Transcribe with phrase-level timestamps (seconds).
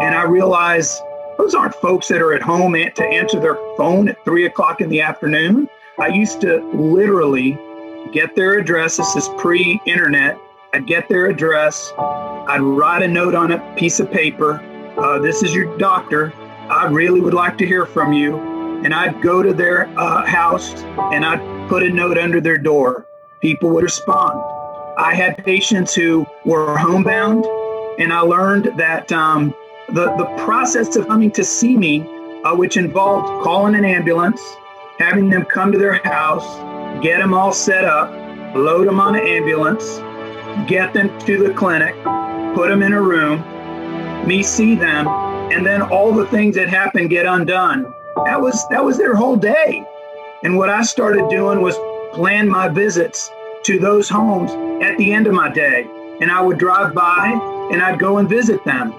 [0.00, 0.98] And I realized
[1.36, 4.88] those aren't folks that are at home to answer their phone at three o'clock in
[4.88, 5.68] the afternoon.
[5.98, 7.58] I used to literally
[8.12, 8.96] get their address.
[8.96, 10.38] This is pre internet.
[10.72, 11.92] I'd get their address.
[11.98, 14.60] I'd write a note on a piece of paper.
[14.98, 16.32] Uh, this is your doctor.
[16.70, 18.36] I really would like to hear from you.
[18.84, 20.72] And I'd go to their uh, house
[21.12, 23.06] and I'd put a note under their door.
[23.42, 24.40] People would respond.
[24.96, 27.44] I had patients who were homebound,
[27.98, 29.54] and I learned that um,
[29.92, 32.00] the, the process of coming to see me,
[32.44, 34.40] uh, which involved calling an ambulance,
[34.98, 38.10] having them come to their house, get them all set up,
[38.54, 39.98] load them on an ambulance,
[40.68, 41.94] get them to the clinic,
[42.54, 43.40] put them in a room,
[44.26, 45.08] me see them,
[45.52, 47.92] and then all the things that happen get undone.
[48.24, 49.84] That was that was their whole day.
[50.42, 51.76] And what I started doing was
[52.14, 53.30] plan my visits
[53.64, 55.88] to those homes at the end of my day.
[56.20, 57.28] And I would drive by
[57.72, 58.94] and I'd go and visit them.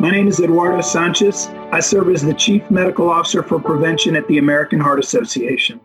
[0.00, 1.48] My name is Eduardo Sanchez.
[1.72, 5.80] I serve as the Chief Medical Officer for Prevention at the American Heart Association.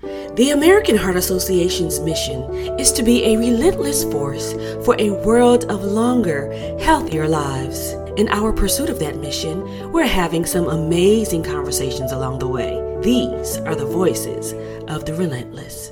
[0.00, 2.40] The American Heart Association's mission
[2.78, 7.92] is to be a relentless force for a world of longer, healthier lives.
[8.16, 12.80] In our pursuit of that mission, we're having some amazing conversations along the way.
[13.02, 14.54] These are the voices
[14.88, 15.89] of the relentless.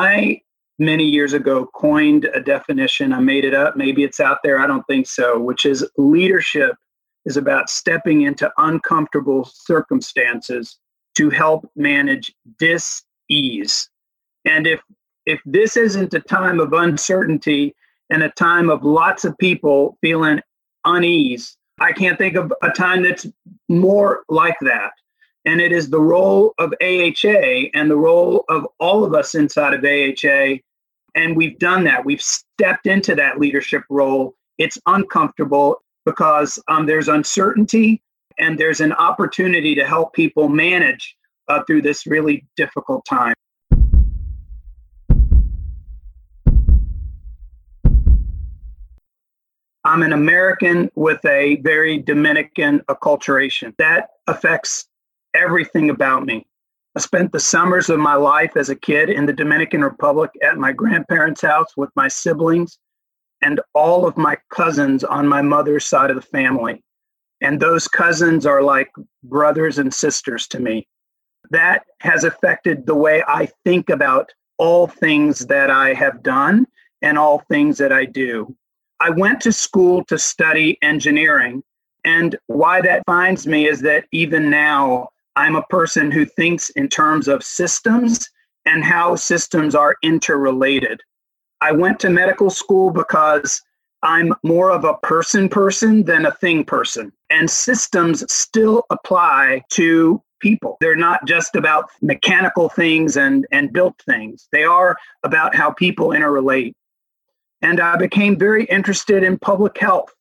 [0.00, 0.40] I
[0.78, 3.12] many years ago coined a definition.
[3.12, 3.76] I made it up.
[3.76, 4.58] Maybe it's out there.
[4.58, 6.74] I don't think so, which is leadership
[7.26, 10.78] is about stepping into uncomfortable circumstances
[11.16, 13.90] to help manage dis-ease.
[14.46, 14.80] And if
[15.26, 17.76] if this isn't a time of uncertainty
[18.08, 20.40] and a time of lots of people feeling
[20.86, 23.26] unease, I can't think of a time that's
[23.68, 24.92] more like that.
[25.44, 29.72] And it is the role of AHA and the role of all of us inside
[29.72, 30.58] of AHA.
[31.14, 32.04] And we've done that.
[32.04, 34.34] We've stepped into that leadership role.
[34.58, 38.02] It's uncomfortable because um, there's uncertainty
[38.38, 41.16] and there's an opportunity to help people manage
[41.48, 43.34] uh, through this really difficult time.
[49.82, 53.74] I'm an American with a very Dominican acculturation.
[53.78, 54.86] That affects
[55.34, 56.46] everything about me.
[56.96, 60.58] I spent the summers of my life as a kid in the Dominican Republic at
[60.58, 62.78] my grandparents' house with my siblings
[63.42, 66.82] and all of my cousins on my mother's side of the family.
[67.40, 68.90] And those cousins are like
[69.22, 70.86] brothers and sisters to me.
[71.50, 76.66] That has affected the way I think about all things that I have done
[77.02, 78.54] and all things that I do.
[79.00, 81.62] I went to school to study engineering.
[82.04, 85.08] And why that finds me is that even now,
[85.40, 88.28] I'm a person who thinks in terms of systems
[88.66, 91.00] and how systems are interrelated.
[91.62, 93.62] I went to medical school because
[94.02, 97.10] I'm more of a person person than a thing person.
[97.30, 100.76] And systems still apply to people.
[100.82, 106.08] They're not just about mechanical things and, and built things, they are about how people
[106.08, 106.74] interrelate.
[107.62, 110.12] And I became very interested in public health.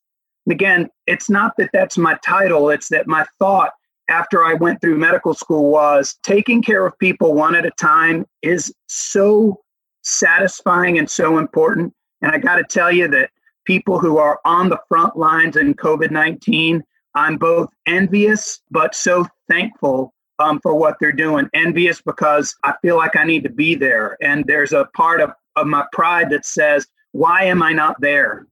[0.49, 3.71] Again, it's not that that's my title, it's that my thought
[4.09, 8.25] after I went through medical school was taking care of people one at a time
[8.41, 9.61] is so
[10.01, 11.93] satisfying and so important.
[12.21, 13.29] And I got to tell you that
[13.65, 16.83] people who are on the front lines in COVID 19,
[17.15, 21.49] I'm both envious but so thankful um, for what they're doing.
[21.53, 24.17] Envious because I feel like I need to be there.
[24.21, 28.47] And there's a part of, of my pride that says, why am I not there?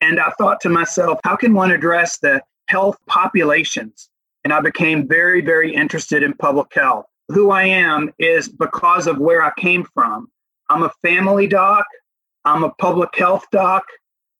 [0.00, 4.10] And I thought to myself, how can one address the health populations
[4.48, 7.04] and I became very, very interested in public health.
[7.28, 10.30] Who I am is because of where I came from.
[10.70, 11.84] I'm a family doc,
[12.46, 13.84] I'm a public health doc.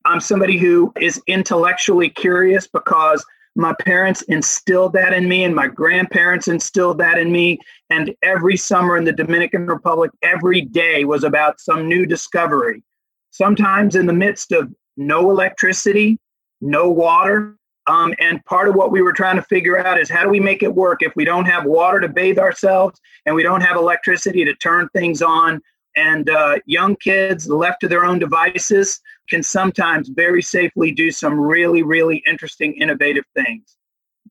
[0.06, 3.22] I'm somebody who is intellectually curious because
[3.54, 7.58] my parents instilled that in me and my grandparents instilled that in me.
[7.90, 12.82] And every summer in the Dominican Republic, every day was about some new discovery.
[13.30, 16.18] Sometimes in the midst of no electricity,
[16.62, 17.57] no water,
[17.88, 20.40] um, and part of what we were trying to figure out is how do we
[20.40, 23.76] make it work if we don't have water to bathe ourselves and we don't have
[23.76, 25.62] electricity to turn things on.
[25.96, 29.00] And uh, young kids left to their own devices
[29.30, 33.76] can sometimes very safely do some really, really interesting, innovative things.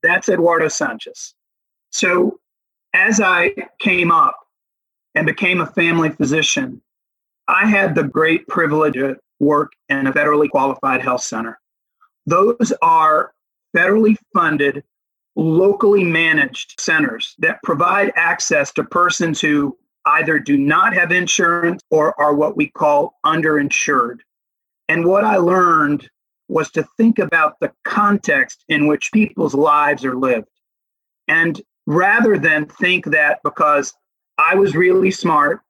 [0.04, 1.34] That's Eduardo Sanchez.
[1.90, 2.40] So
[2.94, 4.38] as I came up
[5.16, 6.80] and became a family physician,
[7.48, 11.60] I had the great privilege to work in a federally qualified health center.
[12.28, 13.32] Those are
[13.76, 14.84] federally funded
[15.36, 22.20] locally managed centers that provide access to persons who either do not have insurance or
[22.20, 24.20] are what we call underinsured.
[24.90, 26.10] And what I learned
[26.48, 30.48] was to think about the context in which people's lives are lived.
[31.28, 33.94] And rather than think that because
[34.38, 35.62] I was really smart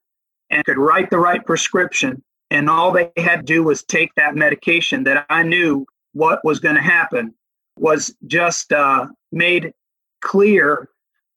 [0.50, 4.36] and could write the right prescription, and all they had to do was take that
[4.36, 7.34] medication that I knew what was going to happen,
[7.80, 9.74] was just uh, made
[10.22, 10.90] clear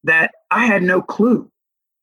[0.05, 1.51] that I had no clue.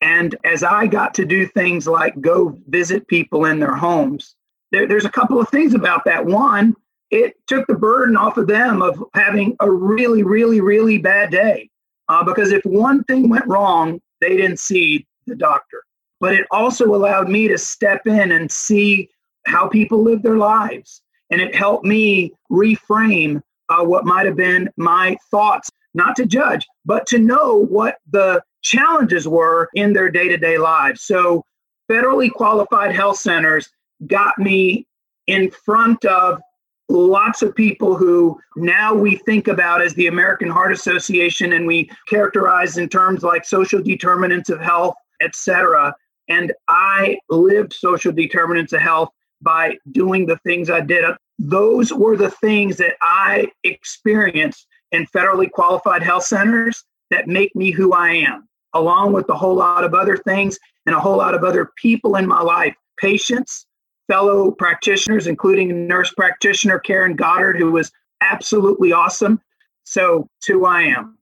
[0.02, 4.36] And as I got to do things like go visit people in their homes,
[4.72, 6.26] there, there's a couple of things about that.
[6.26, 6.76] One,
[7.10, 11.70] it took the burden off of them of having a really, really, really bad day.
[12.10, 15.84] Uh, because if one thing went wrong, they didn't see the doctor.
[16.20, 19.10] But it also allowed me to step in and see
[19.46, 21.02] how people live their lives.
[21.32, 26.66] And it helped me reframe uh, what might have been my thoughts, not to judge,
[26.86, 31.04] but to know what the challenges were in their day to day lives.
[31.04, 31.44] So,
[31.90, 33.70] federally qualified health centers
[34.06, 34.86] got me
[35.28, 36.42] in front of
[36.90, 41.90] lots of people who now we think about as the American Heart Association and we
[42.08, 45.94] characterize in terms like social determinants of health, etc.
[46.30, 49.10] And I lived social determinants of health
[49.42, 51.04] by doing the things I did.
[51.40, 57.72] Those were the things that I experienced in federally qualified health centers that make me
[57.72, 61.36] who I am, along with a whole lot of other things and a whole lot
[61.36, 63.66] of other people in my life, patients,
[64.08, 67.92] fellow practitioners, including nurse practitioner Karen Goddard, who was
[68.22, 69.42] absolutely awesome.
[69.84, 71.17] So, it's who I am.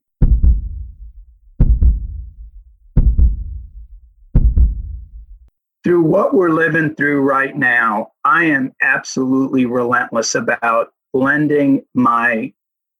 [5.86, 12.52] Through what we're living through right now, I am absolutely relentless about lending my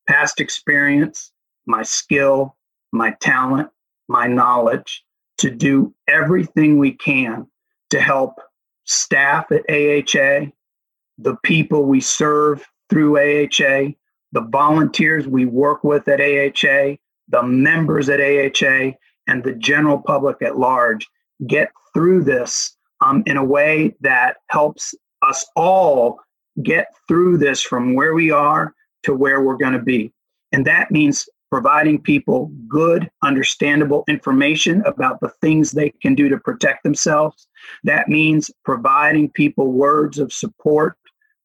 [0.06, 1.32] past experience,
[1.66, 2.54] my skill,
[2.92, 3.70] my talent,
[4.06, 5.04] my knowledge
[5.38, 7.48] to do everything we can
[7.90, 8.38] to help
[8.84, 10.52] staff at AHA,
[11.18, 13.94] the people we serve through AHA,
[14.30, 16.98] the volunteers we work with at AHA,
[17.30, 18.92] the members at AHA,
[19.26, 21.08] and the general public at large
[21.48, 26.20] get through this um, in a way that helps us all
[26.62, 30.12] get through this from where we are to where we're going to be.
[30.52, 36.38] And that means providing people good, understandable information about the things they can do to
[36.38, 37.46] protect themselves.
[37.84, 40.96] That means providing people words of support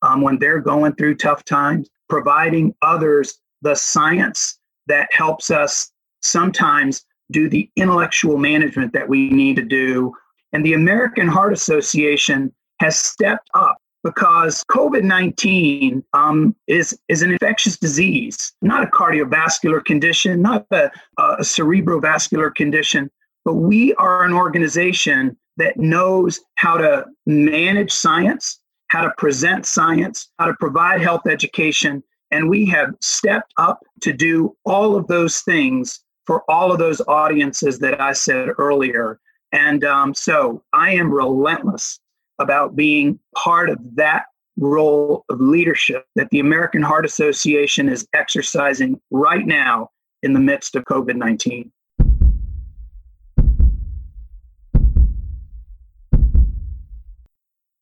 [0.01, 4.57] um, when they're going through tough times, providing others the science
[4.88, 10.13] that helps us sometimes do the intellectual management that we need to do.
[10.53, 17.31] And the American Heart Association has stepped up because COVID 19 um, is, is an
[17.31, 23.09] infectious disease, not a cardiovascular condition, not a, a cerebrovascular condition,
[23.45, 30.30] but we are an organization that knows how to manage science, how to present science,
[30.39, 32.03] how to provide health education.
[32.31, 37.01] And we have stepped up to do all of those things for all of those
[37.07, 39.19] audiences that I said earlier.
[39.51, 42.00] And um, so I am relentless
[42.39, 44.25] about being part of that
[44.57, 49.89] role of leadership that the American Heart Association is exercising right now
[50.24, 51.72] in the midst of COVID 19.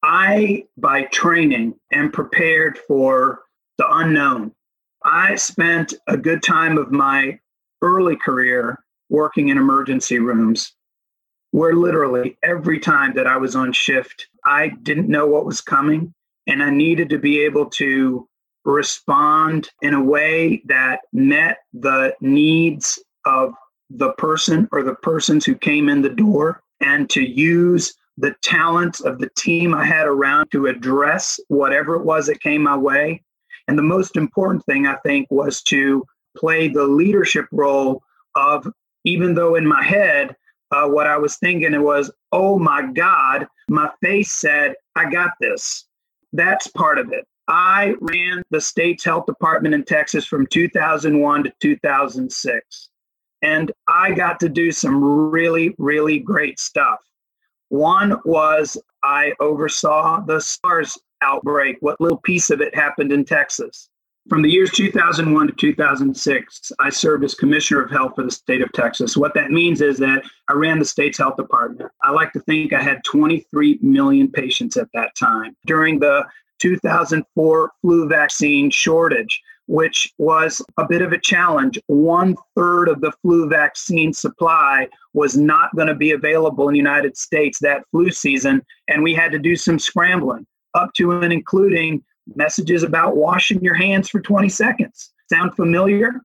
[0.02, 3.42] I, by training, am prepared for
[3.78, 4.54] the unknown.
[5.04, 7.40] I spent a good time of my
[7.82, 10.74] early career working in emergency rooms
[11.52, 16.14] where literally every time that I was on shift, I didn't know what was coming.
[16.48, 18.28] And I needed to be able to
[18.66, 23.54] respond in a way that met the needs of
[23.90, 29.00] the person or the persons who came in the door and to use the talents
[29.00, 33.24] of the team I had around to address whatever it was that came my way.
[33.68, 38.04] And the most important thing, I think, was to play the leadership role
[38.36, 38.68] of,
[39.06, 40.36] even though in my head
[40.72, 45.32] uh, what I was thinking it was, oh my God, my face said, I got
[45.40, 45.86] this.
[46.34, 47.26] That's part of it.
[47.48, 52.90] I ran the state's health department in Texas from 2001 to 2006.
[53.42, 57.00] And I got to do some really, really great stuff.
[57.70, 63.90] One was I oversaw the SARS outbreak, what little piece of it happened in Texas.
[64.28, 68.62] From the years 2001 to 2006, I served as Commissioner of Health for the state
[68.62, 69.18] of Texas.
[69.18, 71.90] What that means is that I ran the state's health department.
[72.04, 75.56] I like to think I had 23 million patients at that time.
[75.66, 76.26] During the
[76.60, 81.80] 2004 flu vaccine shortage, which was a bit of a challenge.
[81.88, 86.80] One third of the flu vaccine supply was not going to be available in the
[86.80, 91.32] United States that flu season, and we had to do some scrambling, up to and
[91.32, 92.04] including
[92.36, 95.12] messages about washing your hands for 20 seconds.
[95.32, 96.22] Sound familiar?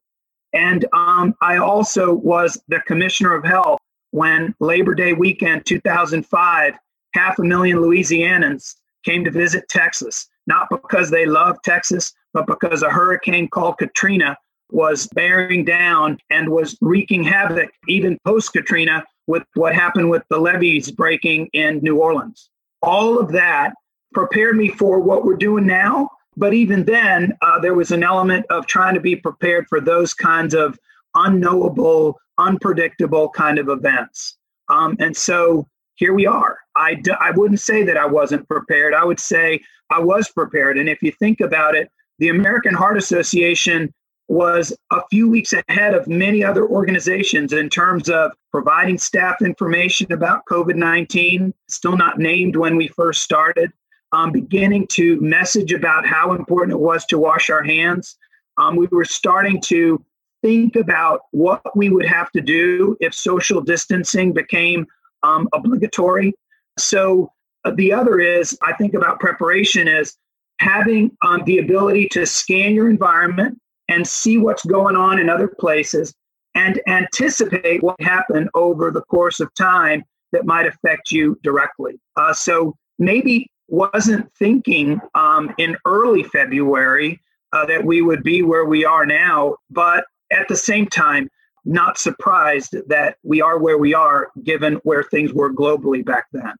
[0.53, 3.81] And um, I also was the commissioner of health
[4.13, 6.75] when Labor Day weekend 2005,
[7.15, 12.83] half a million Louisianans came to visit Texas, not because they love Texas, but because
[12.83, 14.37] a hurricane called Katrina
[14.71, 20.39] was bearing down and was wreaking havoc, even post Katrina, with what happened with the
[20.39, 22.51] levees breaking in New Orleans.
[22.83, 23.75] All of that
[24.14, 26.09] prepared me for what we're doing now.
[26.37, 30.14] But even then, uh, there was an element of trying to be prepared for those
[30.14, 30.78] kinds of
[31.14, 34.37] unknowable, unpredictable kind of events.
[34.68, 36.59] Um, and so here we are.
[36.76, 38.94] I d- I wouldn't say that I wasn't prepared.
[38.94, 40.76] I would say I was prepared.
[40.78, 43.92] And if you think about it, the American Heart Association
[44.28, 50.11] was a few weeks ahead of many other organizations in terms of providing staff information
[50.12, 53.71] about COVID 19, still not named when we first started,
[54.14, 58.16] um, beginning to message about how important it was to wash our hands.
[58.59, 60.02] Um, we were starting to
[60.40, 64.87] think about what we would have to do if social distancing became
[65.25, 66.33] um, obligatory.
[66.78, 67.33] So
[67.64, 70.16] uh, the other is, I think about preparation is
[70.61, 75.49] having um, the ability to scan your environment and see what's going on in other
[75.49, 76.14] places
[76.54, 81.99] and anticipate what happened over the course of time that might affect you directly.
[82.16, 87.21] Uh, so maybe wasn't thinking um, in early February
[87.52, 91.30] uh, that we would be where we are now, but at the same time,
[91.64, 96.52] not surprised that we are where we are given where things were globally back then.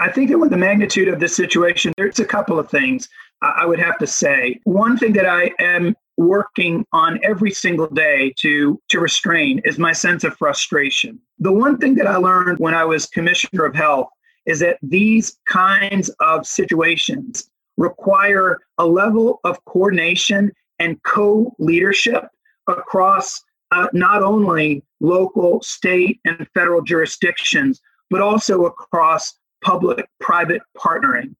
[0.00, 3.08] I think that with the magnitude of this situation, there's a couple of things
[3.42, 4.58] I would have to say.
[4.64, 9.92] One thing that I am working on every single day to to restrain is my
[9.92, 11.18] sense of frustration.
[11.38, 14.08] The one thing that I learned when I was commissioner of health
[14.44, 22.28] is that these kinds of situations require a level of coordination and co-leadership
[22.66, 29.34] across uh, not only local, state, and federal jurisdictions, but also across
[29.64, 31.34] public private partnering.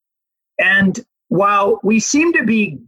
[0.58, 2.78] And while we seem to be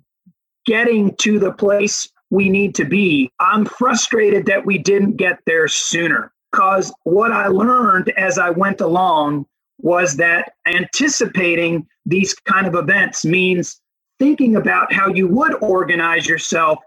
[0.66, 3.30] getting to the place we need to be.
[3.40, 8.80] I'm frustrated that we didn't get there sooner because what I learned as I went
[8.80, 9.46] along
[9.78, 13.80] was that anticipating these kind of events means
[14.18, 16.78] thinking about how you would organize yourself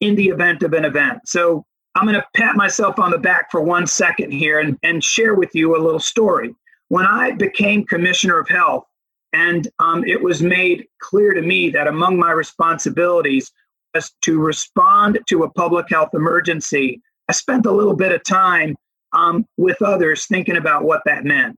[0.00, 1.20] in the event of an event.
[1.26, 5.04] So I'm going to pat myself on the back for one second here and, and
[5.04, 6.54] share with you a little story.
[6.88, 8.84] When I became commissioner of health,
[9.32, 13.52] and um, it was made clear to me that among my responsibilities
[13.94, 17.00] was to respond to a public health emergency.
[17.28, 18.76] I spent a little bit of time
[19.12, 21.56] um, with others thinking about what that meant.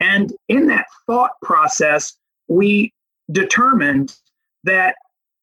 [0.00, 2.16] And in that thought process,
[2.48, 2.92] we
[3.30, 4.16] determined
[4.64, 4.96] that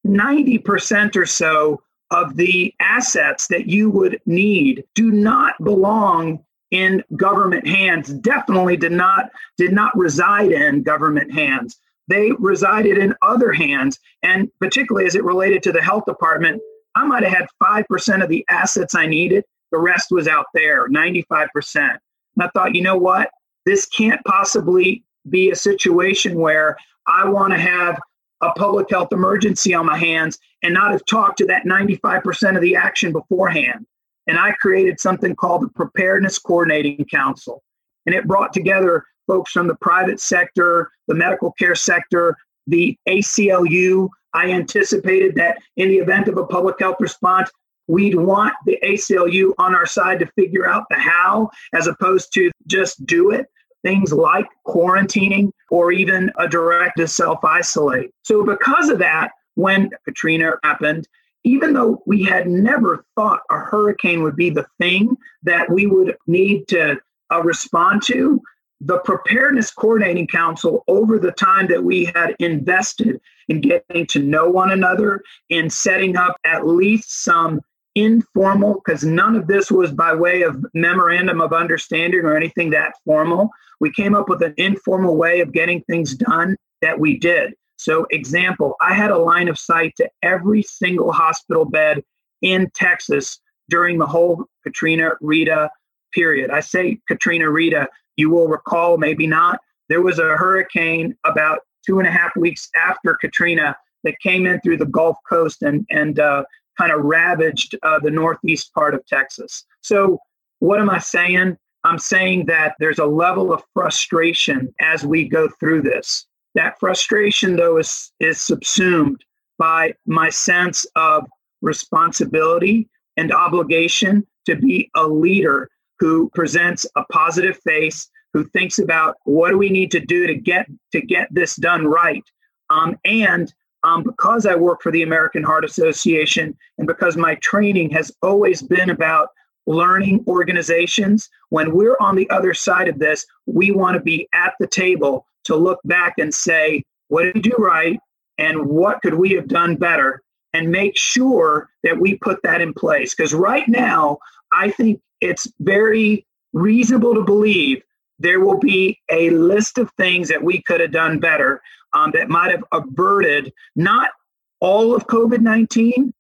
[0.06, 6.44] 90% or so of the assets that you would need do not belong
[6.74, 11.78] in government hands definitely did not did not reside in government hands.
[12.08, 16.62] They resided in other hands and particularly as it related to the health department
[16.96, 19.46] i might have had 5% of the assets i needed.
[19.72, 22.00] The rest was out there 95% and
[22.40, 23.30] i thought you know what?
[23.66, 26.76] This can't possibly be a situation where
[27.08, 28.00] i want to have
[28.42, 32.62] a public health emergency on my hands and not have talked to that 95% of
[32.62, 33.86] the action beforehand
[34.28, 37.64] and I created something called the Preparedness Coordinating Council.
[38.06, 42.36] And it brought together folks from the private sector, the medical care sector,
[42.68, 44.10] the ACLU.
[44.34, 47.50] I anticipated that in the event of a public health response,
[47.88, 52.52] we'd want the ACLU on our side to figure out the how as opposed to
[52.68, 53.48] just do it.
[53.84, 58.12] Things like quarantining or even a direct to self isolate.
[58.24, 61.06] So, because of that, when Katrina happened,
[61.44, 66.16] even though we had never thought a hurricane would be the thing that we would
[66.28, 66.98] need to
[67.32, 68.42] uh, respond to,
[68.82, 74.50] the Preparedness Coordinating Council, over the time that we had invested in getting to know
[74.50, 77.62] one another, and setting up at least some
[77.96, 82.94] informal, because none of this was by way of memorandum of understanding or anything that
[83.06, 83.50] formal.
[83.80, 87.54] We came up with an informal way of getting things done that we did.
[87.84, 92.02] So, example, I had a line of sight to every single hospital bed
[92.42, 95.70] in Texas during the whole Katrina Rita
[96.14, 96.50] period.
[96.50, 99.60] I say Katrina Rita, you will recall, maybe not,
[99.90, 103.76] there was a hurricane about two and a half weeks after Katrina
[104.06, 106.46] that came in through the Gulf Coast and, and uh,
[106.78, 109.66] kind of ravaged uh, the northeast part of Texas.
[109.82, 110.20] So,
[110.60, 111.58] what am I saying?
[111.84, 116.26] I'm saying that there's a level of frustration as we go through this.
[116.56, 119.24] That frustration, though, is, is subsumed
[119.58, 121.26] by my sense of
[121.62, 125.70] responsibility and obligation to be a leader
[126.00, 130.36] who presents a positive face, who thinks about what do we need to do to
[130.36, 132.24] get to get this done right,
[132.70, 137.90] um, and um, because I work for the American Heart Association and because my training
[137.92, 139.30] has always been about
[139.66, 144.54] learning organizations, when we're on the other side of this, we want to be at
[144.60, 148.00] the table to look back and say, what did we do right?
[148.38, 150.22] And what could we have done better?
[150.54, 153.16] And make sure that we put that in place.
[153.16, 154.18] Because right now,
[154.52, 157.82] I think it's very reasonable to believe
[158.20, 161.62] there will be a list of things that we could have done better
[161.94, 164.12] um, that might have averted not
[164.60, 166.14] all of COVID 19,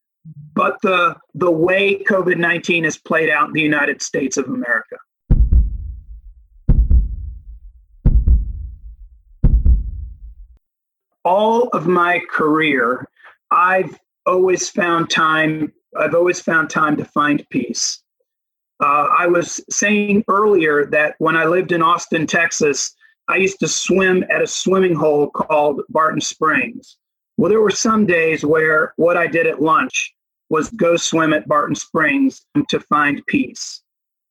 [0.53, 4.97] but the, the way COVID 19 has played out in the United States of America.
[11.25, 13.07] All of my career,
[13.51, 15.71] I've always found time.
[15.97, 18.03] I've always found time to find peace.
[18.83, 22.93] Uh, I was saying earlier that when I lived in Austin, Texas,
[23.29, 26.97] I used to swim at a swimming hole called Barton Springs.
[27.37, 30.13] Well, there were some days where what I did at lunch
[30.49, 33.81] was go swim at Barton Springs to find peace.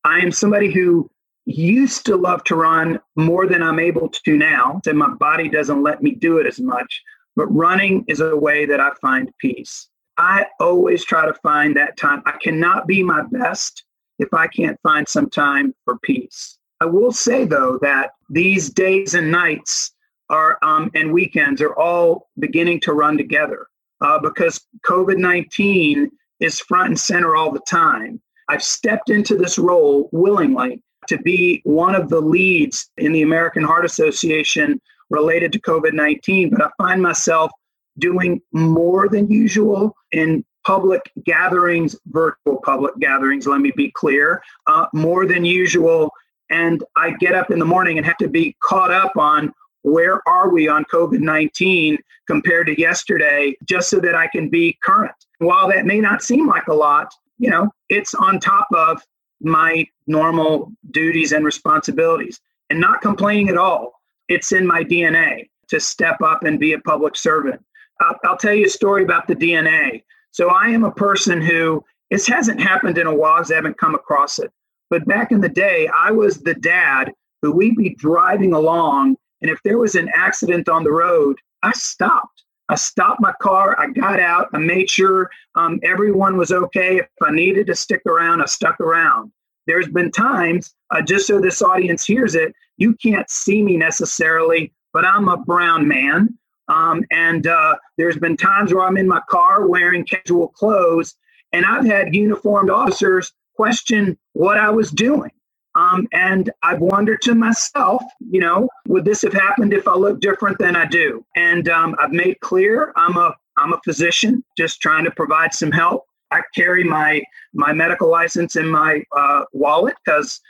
[0.05, 1.11] I am somebody who
[1.45, 5.83] used to love to run more than I'm able to now, and my body doesn't
[5.83, 7.03] let me do it as much.
[7.35, 9.89] But running is a way that I find peace.
[10.19, 12.23] I always try to find that time.
[12.27, 13.85] I cannot be my best
[14.19, 16.59] if I can't find some time for peace.
[16.81, 19.93] I will say though that these days and nights
[20.31, 23.67] are um, and weekends are all beginning to run together
[24.01, 28.21] uh, because COVID nineteen is front and center all the time.
[28.49, 33.63] I've stepped into this role willingly to be one of the leads in the American
[33.63, 37.51] Heart Association related to COVID 19, but I find myself
[37.99, 44.87] doing more than usual in public gatherings, virtual public gatherings, let me be clear, uh,
[44.93, 46.11] more than usual
[46.53, 50.27] and I get up in the morning and have to be caught up on where
[50.29, 55.15] are we on COVID 19 compared to yesterday, just so that I can be current.
[55.39, 59.03] While that may not seem like a lot, you know, it's on top of
[59.41, 62.41] my normal duties and responsibilities
[62.71, 64.01] and not complaining at all.
[64.29, 67.65] It's in my DNA to step up and be a public servant.
[68.01, 70.05] I'll, I'll tell you a story about the DNA.
[70.31, 73.79] So I am a person who this hasn't happened in a while because I haven't
[73.79, 74.53] come across it.
[74.91, 79.51] But back in the day, I was the dad who we'd be driving along, and
[79.51, 82.45] if there was an accident on the road, I stopped.
[82.69, 83.79] I stopped my car.
[83.79, 84.49] I got out.
[84.55, 86.99] I made sure um, everyone was okay.
[86.99, 89.33] If I needed to stick around, I stuck around.
[89.67, 94.73] There's been times, uh, just so this audience hears it, you can't see me necessarily,
[94.93, 96.39] but I'm a brown man.
[96.69, 101.15] Um, and uh, there's been times where I'm in my car wearing casual clothes,
[101.53, 105.31] and I've had uniformed officers question what I was doing.
[105.75, 110.21] Um, and I've wondered to myself, you know, would this have happened if I looked
[110.21, 111.25] different than I do?
[111.37, 115.73] And um, I've made clear I'm a I'm a physician, just trying to provide some
[115.73, 116.05] help.
[116.31, 117.23] I carry my
[117.55, 120.41] my medical license in my uh, wallet because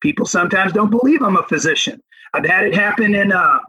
[0.00, 2.02] people sometimes don't believe I'm a physician.
[2.34, 3.60] I've had it happen in uh,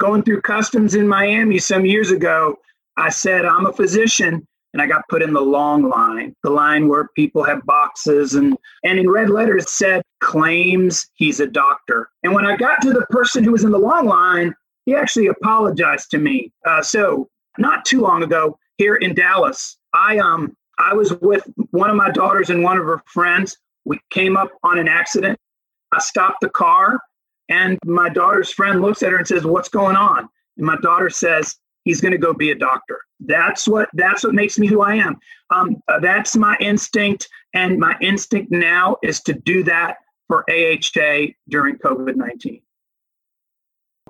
[0.00, 2.56] going through customs in Miami some years ago.
[2.96, 6.88] I said I'm a physician, and I got put in the long line, the line
[6.88, 12.08] where people have boxes and and in red letters said claims he's a doctor.
[12.22, 14.54] And when I got to the person who was in the long line,
[14.86, 16.52] he actually apologized to me.
[16.66, 21.90] Uh, so not too long ago here in Dallas, I um I was with one
[21.90, 23.56] of my daughters and one of her friends.
[23.84, 25.38] We came up on an accident.
[25.92, 26.98] I stopped the car,
[27.48, 31.10] and my daughter's friend looks at her and says, "What's going on?" And my daughter
[31.10, 32.98] says, he's going to go be a doctor.
[33.20, 35.16] That's what that's what makes me who I am.
[35.50, 41.32] Um, uh, that's my instinct, and my instinct now is to do that for AHA
[41.48, 42.62] during COVID nineteen.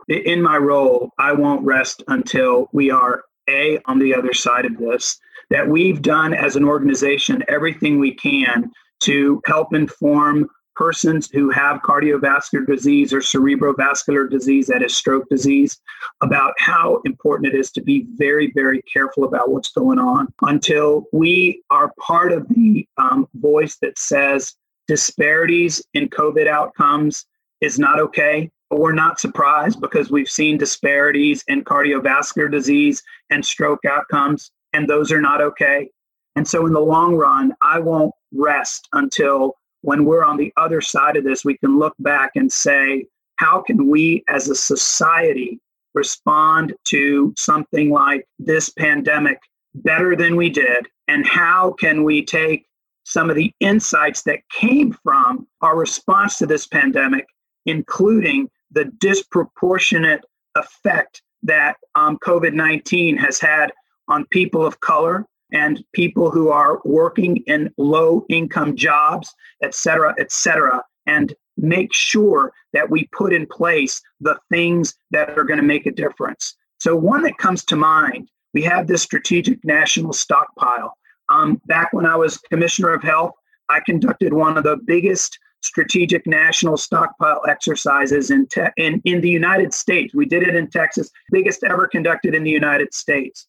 [0.08, 4.76] In my role, I won't rest until we are a on the other side of
[4.78, 5.18] this.
[5.50, 11.82] That we've done as an organization everything we can to help inform persons who have
[11.82, 15.78] cardiovascular disease or cerebrovascular disease, that is stroke disease,
[16.22, 21.04] about how important it is to be very, very careful about what's going on until
[21.12, 24.54] we are part of the um, voice that says
[24.88, 27.26] disparities in COVID outcomes
[27.60, 28.50] is not okay.
[28.70, 35.12] we're not surprised because we've seen disparities in cardiovascular disease and stroke outcomes, and those
[35.12, 35.90] are not okay.
[36.36, 40.80] And so, in the long run, I won't rest until when we're on the other
[40.80, 45.60] side of this, we can look back and say, how can we as a society
[45.94, 49.38] respond to something like this pandemic
[49.74, 50.88] better than we did?
[51.08, 52.66] And how can we take
[53.04, 57.26] some of the insights that came from our response to this pandemic,
[57.66, 63.72] including the disproportionate effect that um, COVID 19 has had
[64.08, 70.14] on people of color and people who are working in low income jobs, et cetera,
[70.18, 75.60] et cetera, and make sure that we put in place the things that are going
[75.60, 76.54] to make a difference.
[76.78, 80.96] So, one that comes to mind, we have this strategic national stockpile.
[81.28, 83.32] Um, back when I was commissioner of health,
[83.68, 89.30] I conducted one of the biggest strategic national stockpile exercises in, te- in, in the
[89.30, 90.12] United States.
[90.12, 93.46] We did it in Texas, biggest ever conducted in the United States.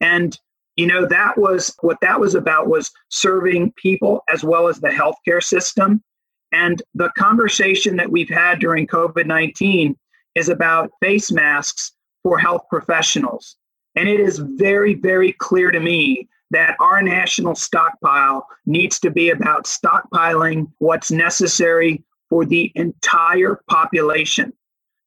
[0.00, 0.38] And
[0.76, 4.88] you know that was what that was about was serving people as well as the
[4.88, 6.02] healthcare system
[6.52, 9.94] and the conversation that we've had during covid-19
[10.34, 13.56] is about face masks for health professionals
[13.96, 19.30] and it is very very clear to me that our national stockpile needs to be
[19.30, 24.52] about stockpiling what's necessary for the entire population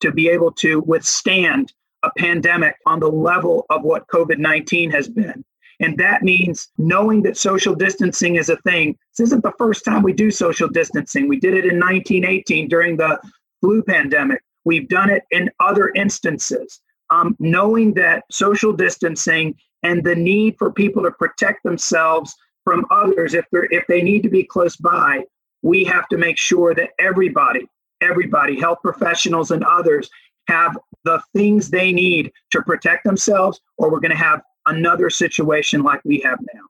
[0.01, 1.71] to be able to withstand
[2.03, 5.43] a pandemic on the level of what COVID 19 has been.
[5.79, 8.97] And that means knowing that social distancing is a thing.
[9.17, 11.27] This isn't the first time we do social distancing.
[11.27, 13.19] We did it in 1918 during the
[13.61, 14.41] flu pandemic.
[14.63, 16.81] We've done it in other instances.
[17.11, 23.35] Um, knowing that social distancing and the need for people to protect themselves from others
[23.35, 25.23] if they if they need to be close by,
[25.61, 27.67] we have to make sure that everybody,
[28.01, 30.09] everybody, health professionals and others,
[30.47, 35.83] have the things they need to protect themselves, or we're going to have another situation
[35.83, 36.61] like we have now.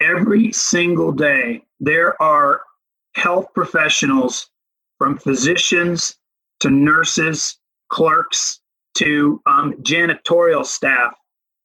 [0.00, 2.62] Every single day, there are
[3.14, 4.50] health professionals
[4.96, 6.16] from physicians
[6.60, 7.58] to nurses,
[7.88, 8.60] clerks,
[8.94, 11.14] to um, janitorial staff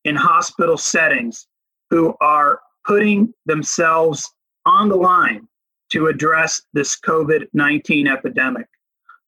[0.03, 1.47] in hospital settings
[1.89, 4.31] who are putting themselves
[4.65, 5.47] on the line
[5.91, 8.67] to address this COVID 19 epidemic.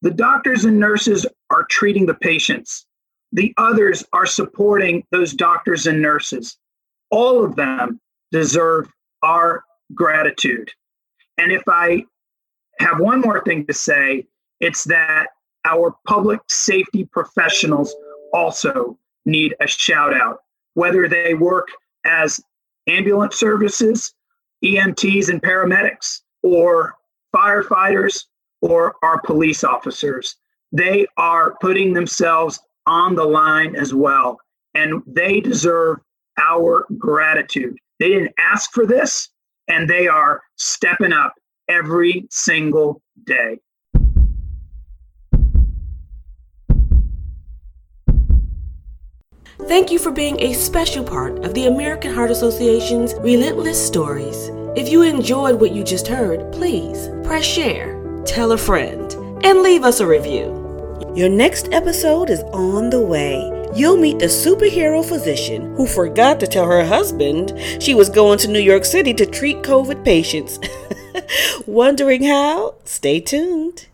[0.05, 2.85] The doctors and nurses are treating the patients.
[3.31, 6.59] The others are supporting those doctors and nurses.
[7.09, 7.99] All of them
[8.31, 8.87] deserve
[9.23, 9.63] our
[9.95, 10.69] gratitude.
[11.39, 12.03] And if I
[12.77, 14.27] have one more thing to say,
[14.59, 15.29] it's that
[15.65, 17.95] our public safety professionals
[18.31, 20.41] also need a shout out,
[20.75, 21.69] whether they work
[22.05, 22.39] as
[22.87, 24.13] ambulance services,
[24.63, 26.93] EMTs, and paramedics, or
[27.35, 28.25] firefighters,
[28.65, 30.37] or our police officers.
[30.71, 34.39] They are putting themselves on the line as well,
[34.73, 35.99] and they deserve
[36.39, 37.77] our gratitude.
[37.99, 39.29] They didn't ask for this,
[39.67, 41.33] and they are stepping up
[41.69, 43.59] every single day.
[49.67, 54.49] Thank you for being a special part of the American Heart Association's Relentless Stories.
[54.75, 57.94] If you enjoyed what you just heard, please press share,
[58.25, 60.63] tell a friend, and leave us a review.
[61.15, 63.51] Your next episode is on the way.
[63.75, 68.47] You'll meet the superhero physician who forgot to tell her husband she was going to
[68.47, 70.59] New York City to treat COVID patients.
[71.65, 72.75] Wondering how?
[72.83, 73.87] Stay tuned.